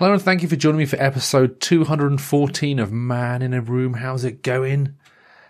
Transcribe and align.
Hello 0.00 0.14
and 0.14 0.22
thank 0.22 0.40
you 0.40 0.48
for 0.48 0.56
joining 0.56 0.78
me 0.78 0.86
for 0.86 0.96
episode 0.96 1.60
214 1.60 2.78
of 2.78 2.90
Man 2.90 3.42
in 3.42 3.52
a 3.52 3.60
Room. 3.60 3.92
How's 3.92 4.24
it 4.24 4.42
going? 4.42 4.94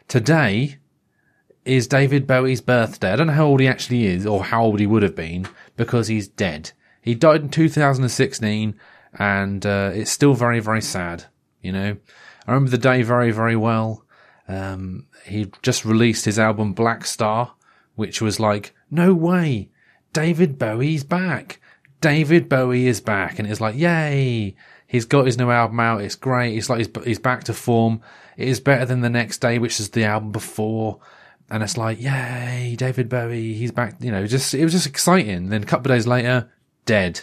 Today 0.08 0.78
is 1.64 1.86
David 1.86 2.26
Bowie's 2.26 2.60
birthday. 2.60 3.12
I 3.12 3.14
don't 3.14 3.28
know 3.28 3.34
how 3.34 3.46
old 3.46 3.60
he 3.60 3.68
actually 3.68 4.06
is 4.06 4.26
or 4.26 4.42
how 4.42 4.64
old 4.64 4.80
he 4.80 4.88
would 4.88 5.04
have 5.04 5.14
been 5.14 5.46
because 5.76 6.08
he's 6.08 6.26
dead. 6.26 6.72
He 7.00 7.14
died 7.14 7.42
in 7.42 7.48
2016 7.50 8.74
and 9.16 9.64
uh, 9.64 9.92
it's 9.94 10.10
still 10.10 10.34
very, 10.34 10.58
very 10.58 10.82
sad, 10.82 11.26
you 11.62 11.70
know. 11.70 11.96
I 12.44 12.52
remember 12.52 12.72
the 12.72 12.78
day 12.78 13.02
very, 13.02 13.30
very 13.30 13.54
well. 13.54 14.04
Um, 14.48 15.06
he 15.26 15.52
just 15.62 15.84
released 15.84 16.24
his 16.24 16.40
album 16.40 16.74
Blackstar, 16.74 17.52
which 17.94 18.20
was 18.20 18.40
like, 18.40 18.74
no 18.90 19.14
way, 19.14 19.70
David 20.12 20.58
Bowie's 20.58 21.04
back. 21.04 21.60
David 22.00 22.48
Bowie 22.48 22.86
is 22.86 23.00
back, 23.00 23.38
and 23.38 23.48
it's 23.48 23.60
like, 23.60 23.76
yay! 23.76 24.54
He's 24.86 25.04
got 25.04 25.26
his 25.26 25.38
new 25.38 25.50
album 25.50 25.78
out. 25.78 26.00
It's 26.00 26.16
great. 26.16 26.56
It's 26.56 26.68
like 26.68 26.78
he's, 26.78 27.04
he's 27.04 27.18
back 27.18 27.44
to 27.44 27.54
form. 27.54 28.00
It 28.36 28.48
is 28.48 28.58
better 28.58 28.84
than 28.84 29.02
the 29.02 29.10
next 29.10 29.38
day, 29.38 29.58
which 29.58 29.78
is 29.78 29.90
the 29.90 30.04
album 30.04 30.32
before. 30.32 30.98
And 31.48 31.62
it's 31.62 31.76
like, 31.76 32.00
yay, 32.00 32.74
David 32.76 33.08
Bowie, 33.08 33.54
he's 33.54 33.70
back. 33.70 33.94
You 34.00 34.10
know, 34.10 34.26
just 34.26 34.52
it 34.54 34.64
was 34.64 34.72
just 34.72 34.86
exciting. 34.86 35.48
Then 35.48 35.62
a 35.62 35.66
couple 35.66 35.92
of 35.92 35.96
days 35.96 36.06
later, 36.06 36.50
dead. 36.86 37.20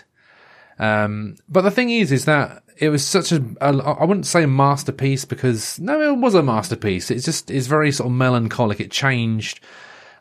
Um, 0.80 1.36
but 1.50 1.62
the 1.62 1.72
thing 1.72 1.90
is, 1.90 2.12
is 2.12 2.26
that 2.26 2.64
it 2.78 2.90
was 2.90 3.06
such 3.06 3.32
a, 3.32 3.44
a 3.60 3.76
I 3.76 4.06
wouldn't 4.06 4.28
say 4.28 4.44
a 4.44 4.48
masterpiece 4.48 5.26
because 5.26 5.80
no, 5.80 6.00
it 6.02 6.18
was 6.18 6.36
a 6.36 6.44
masterpiece. 6.44 7.12
It's 7.12 7.26
just 7.26 7.50
it's 7.52 7.68
very 7.68 7.92
sort 7.92 8.08
of 8.08 8.16
melancholic. 8.16 8.80
It 8.80 8.92
changed 8.92 9.60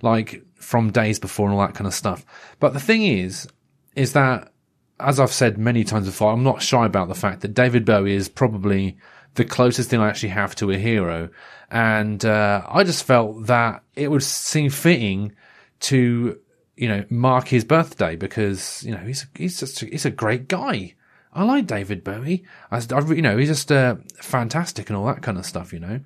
like 0.02 0.42
from 0.54 0.90
days 0.90 1.18
before 1.18 1.48
and 1.48 1.58
all 1.58 1.66
that 1.66 1.74
kind 1.74 1.86
of 1.86 1.94
stuff. 1.94 2.24
But 2.58 2.72
the 2.72 2.80
thing 2.80 3.04
is, 3.04 3.46
is 3.96 4.12
that, 4.12 4.52
as 5.00 5.18
I've 5.18 5.32
said 5.32 5.58
many 5.58 5.82
times 5.82 6.06
before, 6.06 6.32
I'm 6.32 6.44
not 6.44 6.62
shy 6.62 6.86
about 6.86 7.08
the 7.08 7.14
fact 7.14 7.40
that 7.40 7.54
David 7.54 7.84
Bowie 7.84 8.14
is 8.14 8.28
probably 8.28 8.96
the 9.34 9.44
closest 9.44 9.90
thing 9.90 10.00
I 10.00 10.08
actually 10.08 10.28
have 10.30 10.54
to 10.56 10.70
a 10.70 10.78
hero. 10.78 11.30
And, 11.70 12.24
uh, 12.24 12.62
I 12.68 12.84
just 12.84 13.04
felt 13.04 13.46
that 13.46 13.82
it 13.96 14.10
would 14.10 14.22
seem 14.22 14.70
fitting 14.70 15.34
to, 15.80 16.38
you 16.76 16.88
know, 16.88 17.04
mark 17.10 17.48
his 17.48 17.64
birthday 17.64 18.14
because, 18.14 18.84
you 18.84 18.92
know, 18.92 18.98
he's, 18.98 19.26
he's 19.34 19.58
just, 19.58 19.80
he's 19.80 20.04
a 20.06 20.10
great 20.10 20.46
guy. 20.46 20.94
I 21.32 21.42
like 21.42 21.66
David 21.66 22.04
Bowie. 22.04 22.44
I, 22.70 22.78
I 22.78 23.00
you 23.12 23.20
know, 23.22 23.36
he's 23.36 23.48
just, 23.48 23.72
uh, 23.72 23.96
fantastic 24.16 24.88
and 24.88 24.96
all 24.96 25.06
that 25.06 25.22
kind 25.22 25.36
of 25.36 25.44
stuff, 25.44 25.72
you 25.72 25.80
know. 25.80 26.00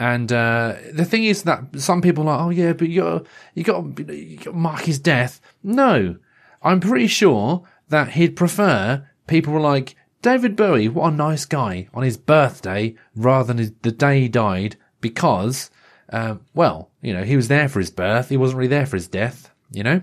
And 0.00 0.32
uh, 0.32 0.76
the 0.94 1.04
thing 1.04 1.24
is 1.24 1.42
that 1.42 1.78
some 1.78 2.00
people 2.00 2.26
are 2.26 2.36
like, 2.36 2.46
oh 2.46 2.50
yeah, 2.50 2.72
but 2.72 2.88
you're 2.88 3.22
you 3.54 3.64
got 3.64 3.98
you 4.08 4.38
got 4.38 4.54
mark 4.54 4.80
his 4.80 4.98
death. 4.98 5.42
No, 5.62 6.16
I'm 6.62 6.80
pretty 6.80 7.06
sure 7.06 7.64
that 7.88 8.10
he'd 8.12 8.36
prefer 8.36 9.06
people 9.26 9.52
were 9.52 9.60
like, 9.60 9.96
David 10.22 10.56
Bowie, 10.56 10.88
what 10.88 11.12
a 11.12 11.16
nice 11.16 11.46
guy, 11.46 11.88
on 11.94 12.02
his 12.02 12.18
birthday 12.18 12.94
rather 13.16 13.54
than 13.54 13.76
the 13.82 13.92
day 13.92 14.20
he 14.20 14.28
died 14.28 14.76
because, 15.00 15.70
uh, 16.12 16.34
well, 16.52 16.90
you 17.00 17.14
know, 17.14 17.24
he 17.24 17.36
was 17.36 17.48
there 17.48 17.68
for 17.68 17.78
his 17.78 17.90
birth. 17.90 18.28
He 18.28 18.36
wasn't 18.36 18.58
really 18.58 18.68
there 18.68 18.84
for 18.84 18.96
his 18.96 19.08
death, 19.08 19.50
you 19.70 19.82
know? 19.82 20.02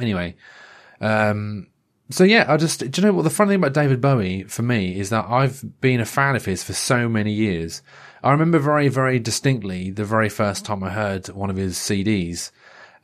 Anyway, 0.00 0.36
um, 1.02 1.66
so 2.08 2.24
yeah, 2.24 2.46
I 2.48 2.56
just, 2.56 2.90
do 2.90 3.00
you 3.00 3.06
know 3.06 3.12
what 3.12 3.22
the 3.24 3.30
funny 3.30 3.50
thing 3.50 3.60
about 3.60 3.74
David 3.74 4.00
Bowie 4.00 4.44
for 4.44 4.62
me 4.62 4.98
is 4.98 5.10
that 5.10 5.26
I've 5.28 5.80
been 5.80 6.00
a 6.00 6.06
fan 6.06 6.34
of 6.34 6.46
his 6.46 6.64
for 6.64 6.72
so 6.72 7.08
many 7.08 7.32
years. 7.32 7.82
I 8.22 8.30
remember 8.32 8.58
very, 8.58 8.88
very 8.88 9.18
distinctly 9.18 9.90
the 9.90 10.04
very 10.04 10.28
first 10.28 10.64
time 10.64 10.82
I 10.82 10.90
heard 10.90 11.28
one 11.28 11.50
of 11.50 11.56
his 11.56 11.76
CDs 11.76 12.50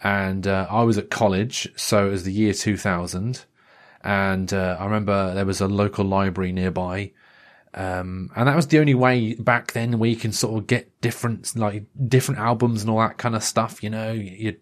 and 0.03 0.47
uh, 0.47 0.67
I 0.71 0.83
was 0.83 0.99
at 0.99 1.11
college, 1.11 1.69
so 1.77 2.07
it 2.07 2.11
was 2.11 2.25
the 2.25 2.33
year 2.33 2.53
2000. 2.53 3.45
And 4.03 4.53
uh, 4.53 4.77
I 4.79 4.85
remember 4.85 5.35
there 5.35 5.47
was 5.47 5.61
a 5.61 5.67
local 5.67 6.05
library 6.05 6.53
nearby, 6.53 7.13
um, 7.75 8.31
and 8.37 8.49
that 8.49 8.55
was 8.55 8.69
the 8.69 8.79
only 8.79 8.95
way 8.95 9.35
back 9.35 9.73
then 9.73 9.99
where 9.99 10.09
you 10.09 10.17
can 10.17 10.33
sort 10.33 10.59
of 10.59 10.67
get 10.67 11.01
different, 11.01 11.57
like 11.57 11.85
different 12.09 12.41
albums 12.41 12.83
and 12.83 12.91
all 12.91 12.99
that 12.99 13.19
kind 13.19 13.35
of 13.35 13.43
stuff. 13.43 13.83
You 13.83 13.91
know, 13.91 14.12
you'd 14.12 14.61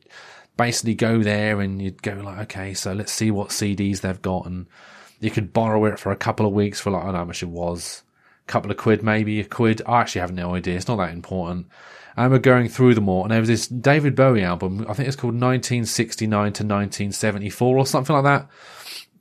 basically 0.57 0.95
go 0.95 1.23
there 1.23 1.61
and 1.61 1.83
you'd 1.83 2.03
go 2.03 2.15
like, 2.15 2.39
okay, 2.45 2.75
so 2.75 2.93
let's 2.93 3.13
see 3.13 3.31
what 3.31 3.49
CDs 3.49 4.01
they've 4.01 4.23
got, 4.23 4.47
and 4.47 4.67
you 5.21 5.31
could 5.31 5.53
borrow 5.53 5.85
it 5.87 5.99
for 5.99 6.11
a 6.11 6.17
couple 6.17 6.47
of 6.47 6.53
weeks 6.53 6.81
for 6.81 6.91
like 6.91 7.03
I 7.03 7.07
don't 7.07 7.13
know 7.13 7.19
how 7.19 7.25
much 7.27 7.43
it 7.43 7.49
was, 7.49 8.03
couple 8.47 8.71
of 8.71 8.77
quid, 8.77 9.03
maybe 9.03 9.41
a 9.41 9.45
quid. 9.45 9.83
I 9.87 10.01
actually 10.01 10.21
have 10.21 10.33
no 10.33 10.55
idea. 10.55 10.77
It's 10.77 10.89
not 10.89 10.97
that 10.97 11.13
important. 11.13 11.67
And 12.17 12.31
we're 12.31 12.39
going 12.39 12.69
through 12.69 12.95
them 12.95 13.09
all, 13.09 13.23
and 13.23 13.33
there 13.33 13.41
was 13.41 13.49
this 13.49 13.67
David 13.67 14.15
Bowie 14.15 14.45
album. 14.45 14.87
I 14.89 14.95
think 14.95 15.09
it's 15.09 15.17
called 15.17 15.35
1969 15.35 16.31
to 16.31 16.47
1974 16.47 17.77
or 17.77 17.87
something 17.87 18.15
like 18.15 18.25
that. 18.25 18.49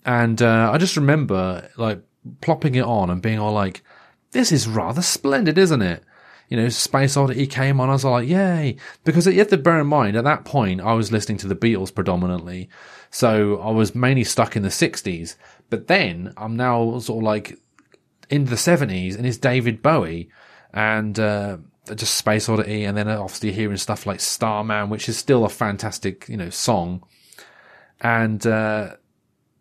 And 0.06 0.42
uh, 0.42 0.70
I 0.72 0.78
just 0.78 0.96
remember 0.96 1.70
like 1.76 2.04
plopping 2.42 2.76
it 2.76 2.84
on 2.84 3.10
and 3.10 3.22
being 3.22 3.40
all 3.40 3.54
like, 3.54 3.84
"This 4.32 4.52
is 4.52 4.68
rather 4.68 5.02
splendid, 5.02 5.58
isn't 5.58 5.82
it?" 5.82 6.04
You 6.50 6.58
know, 6.58 6.70
Space 6.70 7.18
Oddity 7.18 7.48
came 7.48 7.80
on. 7.80 7.90
I 7.90 7.94
was 7.94 8.06
like, 8.06 8.28
"Yay!" 8.28 8.76
Because 9.04 9.26
you 9.26 9.40
have 9.40 9.48
to 9.48 9.58
bear 9.58 9.80
in 9.80 9.88
mind 9.88 10.16
at 10.16 10.26
that 10.26 10.46
point 10.46 10.82
I 10.82 10.94
was 10.94 11.12
listening 11.12 11.40
to 11.40 11.48
the 11.48 11.56
Beatles 11.56 11.94
predominantly, 11.96 12.70
so 13.10 13.60
I 13.60 13.72
was 13.72 13.96
mainly 13.96 14.24
stuck 14.24 14.56
in 14.56 14.62
the 14.62 14.70
60s. 14.70 15.36
But 15.72 15.88
then 15.88 16.32
I'm 16.38 16.56
now 16.56 17.00
sort 17.00 17.24
of 17.24 17.24
like 17.24 17.58
into 18.34 18.50
the 18.50 18.56
70s, 18.56 19.16
and 19.16 19.26
it's 19.26 19.38
David 19.38 19.82
Bowie, 19.82 20.30
and 20.74 21.18
uh, 21.20 21.58
just 21.96 22.16
Space 22.16 22.50
Oddity, 22.50 22.84
and 22.86 22.98
then 22.98 23.08
obviously 23.08 23.52
hearing 23.52 23.78
stuff 23.78 24.06
like 24.06 24.20
Starman, 24.20 24.90
which 24.90 25.08
is 25.08 25.18
still 25.18 25.46
a 25.46 25.50
fantastic, 25.50 26.28
you 26.28 26.38
know, 26.38 26.50
song. 26.50 27.04
And, 28.02 28.46
uh, 28.46 28.96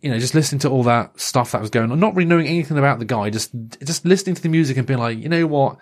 you 0.00 0.10
know, 0.10 0.18
just 0.18 0.34
listening 0.34 0.60
to 0.60 0.70
all 0.70 0.82
that 0.84 1.20
stuff 1.20 1.52
that 1.52 1.60
was 1.60 1.70
going 1.70 1.92
on, 1.92 2.00
not 2.00 2.14
really 2.16 2.28
knowing 2.28 2.46
anything 2.46 2.78
about 2.78 2.98
the 2.98 3.04
guy, 3.04 3.30
just, 3.30 3.52
just 3.84 4.04
listening 4.04 4.34
to 4.34 4.42
the 4.42 4.48
music 4.48 4.76
and 4.76 4.86
being 4.86 4.98
like, 4.98 5.18
you 5.18 5.28
know 5.28 5.46
what? 5.46 5.76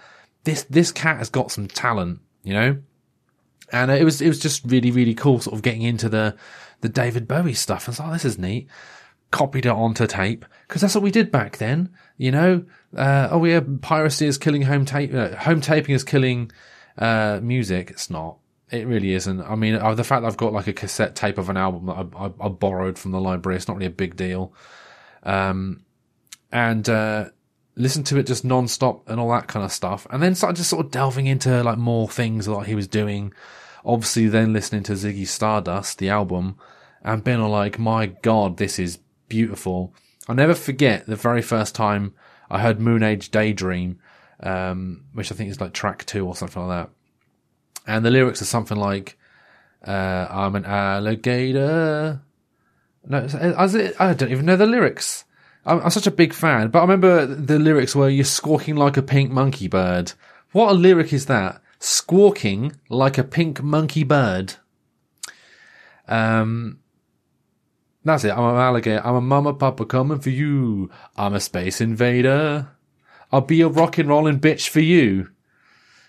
This, 0.44 0.64
this 0.64 0.92
cat 0.92 1.18
has 1.18 1.30
got 1.30 1.52
some 1.52 1.68
talent, 1.68 2.20
you 2.42 2.52
know? 2.52 2.78
And 3.72 3.90
it 3.90 4.04
was, 4.04 4.20
it 4.20 4.28
was 4.28 4.40
just 4.40 4.64
really, 4.64 4.90
really 4.90 5.14
cool 5.14 5.40
sort 5.40 5.54
of 5.54 5.62
getting 5.62 5.82
into 5.82 6.08
the, 6.08 6.36
the 6.80 6.88
David 6.88 7.28
Bowie 7.28 7.54
stuff. 7.54 7.86
And 7.86 7.98
like, 7.98 8.08
oh, 8.08 8.12
this 8.12 8.24
is 8.24 8.38
neat. 8.38 8.68
Copied 9.30 9.66
it 9.66 9.72
onto 9.72 10.06
tape 10.06 10.44
because 10.66 10.82
that's 10.82 10.94
what 10.94 11.04
we 11.04 11.10
did 11.10 11.30
back 11.30 11.58
then, 11.58 11.90
you 12.16 12.30
know? 12.30 12.64
uh, 12.96 13.28
oh 13.30 13.44
yeah, 13.44 13.60
piracy 13.82 14.26
is 14.26 14.38
killing 14.38 14.62
home 14.62 14.84
tape, 14.84 15.14
uh, 15.14 15.36
home 15.36 15.60
taping 15.60 15.94
is 15.94 16.04
killing, 16.04 16.50
uh, 16.98 17.40
music. 17.42 17.90
It's 17.90 18.10
not. 18.10 18.38
It 18.70 18.86
really 18.86 19.14
isn't. 19.14 19.40
I 19.40 19.54
mean, 19.56 19.74
uh, 19.74 19.94
the 19.94 20.04
fact 20.04 20.24
I've 20.24 20.36
got 20.36 20.52
like 20.52 20.66
a 20.66 20.72
cassette 20.72 21.16
tape 21.16 21.38
of 21.38 21.48
an 21.48 21.56
album 21.56 21.86
that 21.86 21.92
I, 22.16 22.26
I, 22.26 22.46
I 22.46 22.48
borrowed 22.48 22.98
from 22.98 23.10
the 23.12 23.20
library, 23.20 23.56
it's 23.56 23.68
not 23.68 23.76
really 23.76 23.86
a 23.86 23.90
big 23.90 24.16
deal. 24.16 24.52
Um, 25.22 25.84
and, 26.52 26.88
uh, 26.88 27.30
listen 27.76 28.02
to 28.04 28.18
it 28.18 28.26
just 28.26 28.44
non-stop 28.44 29.08
and 29.08 29.20
all 29.20 29.30
that 29.30 29.46
kind 29.46 29.64
of 29.64 29.72
stuff. 29.72 30.06
And 30.10 30.22
then 30.22 30.34
started 30.34 30.56
just 30.56 30.70
sort 30.70 30.86
of 30.86 30.92
delving 30.92 31.26
into 31.26 31.62
like 31.62 31.78
more 31.78 32.08
things 32.08 32.46
that 32.46 32.66
he 32.66 32.74
was 32.74 32.88
doing. 32.88 33.32
Obviously 33.84 34.28
then 34.28 34.52
listening 34.52 34.82
to 34.84 34.92
Ziggy 34.92 35.26
Stardust, 35.26 35.98
the 35.98 36.10
album, 36.10 36.56
and 37.02 37.24
being 37.24 37.40
like, 37.40 37.78
my 37.78 38.06
God, 38.06 38.58
this 38.58 38.78
is 38.78 38.98
beautiful. 39.30 39.94
I'll 40.28 40.34
never 40.34 40.54
forget 40.54 41.06
the 41.06 41.16
very 41.16 41.40
first 41.40 41.74
time 41.74 42.12
I 42.50 42.60
heard 42.60 42.78
Moon 42.78 43.02
Age 43.02 43.30
Daydream, 43.30 43.98
um, 44.40 45.04
which 45.14 45.32
I 45.32 45.34
think 45.34 45.50
is 45.50 45.60
like 45.60 45.72
track 45.72 46.04
two 46.04 46.26
or 46.26 46.36
something 46.36 46.66
like 46.66 46.86
that. 46.86 46.90
And 47.86 48.04
the 48.04 48.10
lyrics 48.10 48.42
are 48.42 48.46
something 48.46 48.76
like, 48.76 49.16
uh, 49.86 50.26
I'm 50.28 50.54
an 50.56 50.66
alligator. 50.66 52.20
No, 53.06 53.18
is 53.18 53.34
it, 53.74 53.96
I 53.98 54.12
don't 54.12 54.30
even 54.30 54.44
know 54.44 54.56
the 54.56 54.66
lyrics. 54.66 55.24
I'm, 55.64 55.80
I'm, 55.80 55.90
such 55.90 56.06
a 56.06 56.10
big 56.10 56.34
fan, 56.34 56.68
but 56.68 56.80
I 56.80 56.82
remember 56.82 57.24
the 57.24 57.58
lyrics 57.58 57.94
were, 57.94 58.08
you're 58.08 58.24
squawking 58.24 58.76
like 58.76 58.96
a 58.96 59.02
pink 59.02 59.30
monkey 59.30 59.68
bird. 59.68 60.12
What 60.52 60.70
a 60.70 60.74
lyric 60.74 61.12
is 61.12 61.26
that? 61.26 61.62
Squawking 61.78 62.76
like 62.88 63.16
a 63.16 63.24
pink 63.24 63.62
monkey 63.62 64.04
bird. 64.04 64.54
Um, 66.08 66.79
that's 68.04 68.24
it. 68.24 68.30
I'm 68.30 68.54
an 68.54 68.56
alligator. 68.56 69.06
I'm 69.06 69.16
a 69.16 69.20
mama 69.20 69.52
papa 69.54 69.84
coming 69.84 70.20
for 70.20 70.30
you. 70.30 70.90
I'm 71.16 71.34
a 71.34 71.40
space 71.40 71.80
invader. 71.80 72.68
I'll 73.32 73.42
be 73.42 73.60
a 73.60 73.68
rock 73.68 73.98
and 73.98 74.08
rolling 74.08 74.40
bitch 74.40 74.68
for 74.68 74.80
you. 74.80 75.30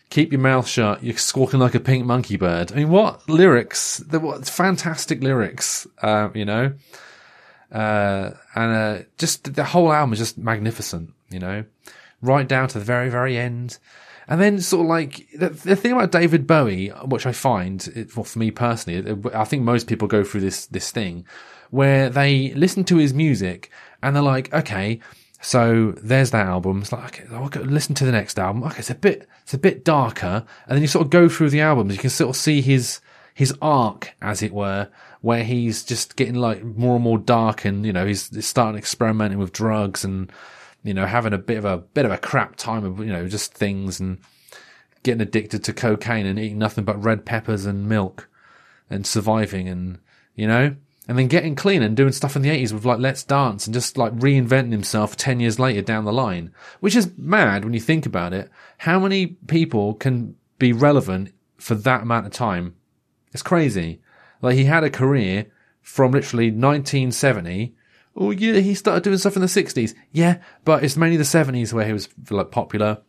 Keep 0.09 0.31
your 0.31 0.41
mouth 0.41 0.67
shut. 0.67 1.03
You're 1.03 1.17
squawking 1.17 1.59
like 1.59 1.75
a 1.75 1.79
pink 1.79 2.05
monkey 2.05 2.37
bird. 2.37 2.71
I 2.71 2.75
mean, 2.75 2.89
what 2.89 3.27
lyrics? 3.29 3.97
The 3.97 4.19
what 4.19 4.47
fantastic 4.47 5.21
lyrics. 5.21 5.87
Uh, 6.01 6.29
you 6.33 6.45
know, 6.45 6.73
uh, 7.71 8.31
and 8.55 8.75
uh, 8.75 9.03
just 9.17 9.53
the 9.53 9.63
whole 9.63 9.91
album 9.91 10.13
is 10.13 10.19
just 10.19 10.37
magnificent. 10.37 11.13
You 11.29 11.39
know, 11.39 11.65
right 12.21 12.47
down 12.47 12.67
to 12.69 12.79
the 12.79 12.85
very 12.85 13.09
very 13.09 13.37
end. 13.37 13.77
And 14.27 14.39
then 14.39 14.61
sort 14.61 14.85
of 14.85 14.87
like 14.87 15.27
the, 15.33 15.49
the 15.49 15.75
thing 15.75 15.91
about 15.91 16.11
David 16.11 16.47
Bowie, 16.47 16.89
which 17.05 17.25
I 17.25 17.33
find, 17.33 17.85
it, 17.95 18.15
well, 18.15 18.23
for 18.23 18.39
me 18.39 18.49
personally, 18.49 19.17
I 19.33 19.43
think 19.43 19.63
most 19.63 19.87
people 19.87 20.07
go 20.07 20.23
through 20.23 20.41
this 20.41 20.67
this 20.67 20.91
thing 20.91 21.25
where 21.71 22.09
they 22.09 22.53
listen 22.53 22.83
to 22.83 22.97
his 22.97 23.13
music 23.13 23.71
and 24.03 24.15
they're 24.15 24.21
like, 24.21 24.53
okay, 24.53 24.99
so 25.41 25.93
there's 26.03 26.31
that 26.31 26.45
album. 26.45 26.81
It's 26.81 26.91
like, 26.91 27.19
okay, 27.19 27.35
I'll 27.35 27.49
go 27.49 27.61
listen 27.61 27.95
to 27.95 28.05
the 28.05 28.11
next 28.11 28.37
album. 28.37 28.63
Okay, 28.63 28.79
it's 28.79 28.91
a 28.91 28.95
bit, 28.95 29.27
it's 29.41 29.55
a 29.55 29.57
bit 29.57 29.83
darker. 29.83 30.45
And 30.67 30.75
then 30.75 30.81
you 30.81 30.87
sort 30.87 31.05
of 31.05 31.09
go 31.09 31.27
through 31.27 31.49
the 31.49 31.61
albums. 31.61 31.93
You 31.93 31.99
can 31.99 32.11
sort 32.11 32.29
of 32.29 32.35
see 32.35 32.61
his, 32.61 33.01
his 33.33 33.53
arc, 33.61 34.13
as 34.21 34.43
it 34.43 34.53
were, 34.53 34.89
where 35.21 35.43
he's 35.43 35.83
just 35.83 36.15
getting 36.15 36.35
like 36.35 36.63
more 36.63 36.95
and 36.95 37.03
more 37.03 37.17
dark 37.17 37.65
and, 37.65 37.85
you 37.85 37.93
know, 37.93 38.05
he's, 38.05 38.29
he's 38.29 38.45
starting 38.47 38.77
experimenting 38.77 39.39
with 39.39 39.53
drugs 39.53 40.03
and, 40.03 40.31
you 40.83 40.93
know, 40.93 41.05
having 41.05 41.33
a 41.33 41.37
bit 41.37 41.57
of 41.57 41.65
a 41.65 41.77
bit 41.77 42.05
of 42.05 42.11
a 42.11 42.17
crap 42.17 42.55
time 42.55 42.83
of, 42.83 42.99
you 42.99 43.11
know, 43.11 43.27
just 43.27 43.53
things 43.53 43.99
and 43.99 44.19
getting 45.03 45.21
addicted 45.21 45.63
to 45.63 45.73
cocaine 45.73 46.25
and 46.25 46.37
eating 46.37 46.59
nothing 46.59 46.83
but 46.83 47.01
red 47.03 47.25
peppers 47.25 47.65
and 47.65 47.87
milk 47.87 48.29
and 48.89 49.07
surviving 49.07 49.67
and, 49.67 49.99
you 50.35 50.47
know, 50.47 50.75
and 51.07 51.17
then 51.17 51.27
getting 51.27 51.55
clean 51.55 51.81
and 51.81 51.97
doing 51.97 52.11
stuff 52.11 52.35
in 52.35 52.41
the 52.41 52.49
80s 52.49 52.71
with 52.71 52.85
like 52.85 52.99
Let's 52.99 53.23
Dance 53.23 53.65
and 53.65 53.73
just 53.73 53.97
like 53.97 54.15
reinventing 54.15 54.71
himself 54.71 55.17
10 55.17 55.39
years 55.39 55.59
later 55.59 55.81
down 55.81 56.05
the 56.05 56.13
line, 56.13 56.53
which 56.79 56.95
is 56.95 57.11
mad 57.17 57.63
when 57.63 57.73
you 57.73 57.79
think 57.79 58.05
about 58.05 58.33
it. 58.33 58.49
How 58.79 58.99
many 58.99 59.27
people 59.27 59.95
can 59.95 60.35
be 60.59 60.73
relevant 60.73 61.33
for 61.57 61.75
that 61.75 62.03
amount 62.03 62.27
of 62.27 62.31
time? 62.31 62.75
It's 63.33 63.41
crazy. 63.41 64.01
Like 64.41 64.55
he 64.55 64.65
had 64.65 64.83
a 64.83 64.89
career 64.89 65.47
from 65.81 66.11
literally 66.11 66.47
1970. 66.47 67.75
Oh 68.15 68.31
yeah, 68.31 68.59
he 68.59 68.75
started 68.75 69.03
doing 69.03 69.17
stuff 69.17 69.35
in 69.35 69.41
the 69.41 69.47
60s. 69.47 69.95
Yeah, 70.11 70.37
but 70.65 70.83
it's 70.83 70.97
mainly 70.97 71.17
the 71.17 71.23
70s 71.23 71.73
where 71.73 71.85
he 71.85 71.93
was 71.93 72.09
like 72.29 72.51
popular. 72.51 73.01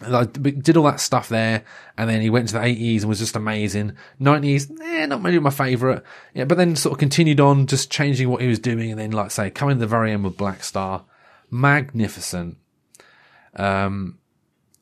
Did 0.00 0.76
all 0.76 0.84
that 0.84 1.00
stuff 1.00 1.30
there, 1.30 1.64
and 1.96 2.08
then 2.10 2.20
he 2.20 2.28
went 2.28 2.48
to 2.48 2.54
the 2.54 2.60
80s 2.60 3.00
and 3.00 3.08
was 3.08 3.18
just 3.18 3.34
amazing. 3.34 3.96
90s, 4.20 4.70
eh, 4.82 5.06
not 5.06 5.22
really 5.22 5.38
my 5.38 5.48
favourite. 5.48 6.02
Yeah, 6.34 6.44
but 6.44 6.58
then 6.58 6.76
sort 6.76 6.92
of 6.92 6.98
continued 6.98 7.40
on, 7.40 7.66
just 7.66 7.90
changing 7.90 8.28
what 8.28 8.42
he 8.42 8.48
was 8.48 8.58
doing, 8.58 8.90
and 8.90 9.00
then, 9.00 9.12
like 9.12 9.30
say, 9.30 9.48
coming 9.48 9.76
to 9.76 9.80
the 9.80 9.86
very 9.86 10.12
end 10.12 10.24
with 10.24 10.36
Blackstar. 10.36 11.04
Magnificent. 11.50 12.58
Um, 13.54 14.18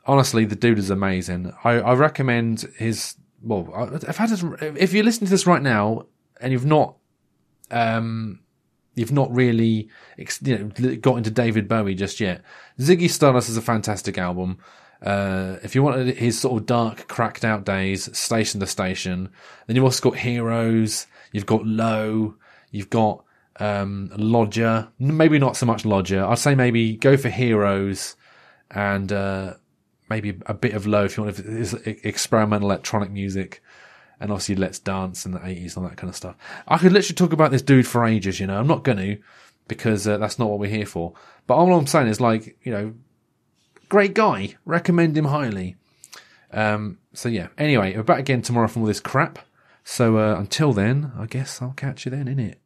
honestly, 0.05 0.45
the 0.45 0.57
dude 0.57 0.81
is 0.81 0.91
amazing. 0.91 1.53
I, 1.63 1.73
I 1.75 1.95
recommend 1.95 2.63
his, 2.77 3.15
well, 3.41 3.71
I've 3.73 4.17
had 4.17 4.31
if 4.77 4.93
you're 4.93 5.05
listening 5.05 5.29
to 5.29 5.33
this 5.33 5.47
right 5.47 5.63
now, 5.63 6.07
and 6.41 6.53
you've 6.53 6.67
not, 6.67 6.97
um, 7.71 8.41
you've 8.95 9.13
not 9.13 9.33
really 9.33 9.89
you 10.43 10.59
know, 10.59 10.97
got 10.97 11.19
into 11.19 11.31
David 11.31 11.69
Bowie 11.69 11.95
just 11.95 12.19
yet. 12.19 12.43
Ziggy 12.81 13.09
Stardust 13.09 13.49
is 13.49 13.57
a 13.57 13.63
fantastic 13.63 14.19
album. 14.19 14.59
Uh, 15.05 15.59
if 15.63 15.75
you 15.75 15.83
wanted 15.83 16.17
his 16.17 16.41
sort 16.41 16.59
of 16.59 16.67
dark, 16.67 17.07
cracked 17.09 17.45
out 17.45 17.67
days, 17.67 18.17
station 18.17 18.59
to 18.59 18.67
station, 18.67 19.29
then 19.67 19.77
you've 19.77 19.85
also 19.85 20.11
got 20.11 20.19
Heroes, 20.19 21.07
you've 21.31 21.45
got 21.45 21.67
Low, 21.67 22.37
you've 22.71 22.89
got 22.89 23.23
um, 23.61 24.11
Lodger. 24.17 24.89
Maybe 24.99 25.39
not 25.39 25.59
so 25.59 25.67
much 25.67 25.85
Lodger. 25.85 26.25
I'd 26.25 26.39
say 26.39 26.55
maybe 26.55 26.97
go 26.97 27.19
for 27.19 27.29
Heroes 27.29 28.17
and 28.71 29.13
uh, 29.13 29.55
maybe 30.09 30.39
a 30.47 30.55
bit 30.55 30.73
of 30.73 30.87
Low 30.87 31.05
if 31.05 31.19
you 31.19 31.25
want 31.25 31.87
experimental 31.87 32.71
electronic 32.71 33.11
music. 33.11 33.63
And 34.21 34.31
obviously, 34.31 34.55
Let's 34.55 34.79
Dance 34.79 35.27
in 35.27 35.33
the 35.33 35.41
80s 35.41 35.77
and 35.77 35.85
all 35.85 35.91
that 35.91 35.99
kind 35.99 36.09
of 36.09 36.17
stuff. 36.17 36.37
I 36.67 36.79
could 36.79 36.93
literally 36.93 37.15
talk 37.15 37.35
about 37.35 37.51
this 37.51 37.63
dude 37.63 37.87
for 37.87 38.07
ages, 38.07 38.41
you 38.41 38.47
know. 38.47 38.59
I'm 38.59 38.67
not 38.67 38.85
going 38.85 38.99
to 38.99 39.19
because 39.69 40.07
uh, 40.07 40.17
that's 40.19 40.39
not 40.39 40.49
what 40.49 40.59
we're 40.59 40.71
here 40.71 40.87
for. 40.87 41.13
But 41.47 41.57
all 41.57 41.77
I'm 41.77 41.87
saying 41.87 42.07
is, 42.07 42.21
like, 42.21 42.57
you 42.63 42.73
know, 42.73 42.95
Great 43.89 44.15
guy. 44.15 44.57
Recommend 44.65 45.17
him 45.17 45.27
highly. 45.27 45.77
Um, 46.53 46.99
so 47.13 47.29
yeah. 47.29 47.49
Anyway, 47.59 47.97
we're 47.97 48.03
back 48.03 48.21
again 48.21 48.43
tomorrow 48.43 48.69
from 48.69 48.83
all 48.83 48.89
this 48.89 49.01
crap. 49.01 49.39
So 49.85 50.19
uh, 50.19 50.39
until 50.39 50.73
then, 50.73 51.13
I 51.19 51.27
guess 51.27 51.61
I'll 51.61 51.75
catch 51.77 52.05
you 52.05 52.11
then, 52.11 52.27
innit? 52.27 52.57